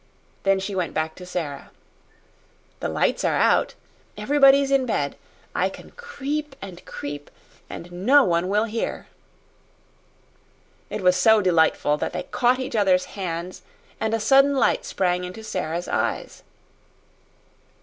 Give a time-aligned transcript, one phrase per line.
[0.41, 1.69] Then she went back to Sara.
[2.79, 3.75] "The lights are out.
[4.17, 5.15] Everybody's in bed.
[5.53, 7.29] I can creep and creep
[7.69, 9.05] and no one will hear."
[10.89, 13.61] It was so delightful that they caught each other's hands
[13.99, 16.41] and a sudden light sprang into Sara's eyes.